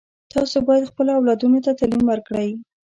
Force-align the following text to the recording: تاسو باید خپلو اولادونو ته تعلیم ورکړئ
تاسو 0.33 0.57
باید 0.67 0.89
خپلو 0.91 1.11
اولادونو 1.19 1.57
ته 1.65 1.71
تعلیم 1.79 2.03
ورکړئ 2.07 2.49